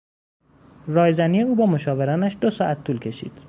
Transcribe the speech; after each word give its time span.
رایزنی 0.87 1.41
او 1.41 1.55
با 1.55 1.65
مشاورانش 1.65 2.37
دو 2.41 2.49
ساعت 2.49 2.83
طول 2.83 2.99
کشید. 2.99 3.31